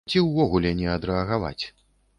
[0.11, 1.61] Ці ўвогуле не адрэагаваць.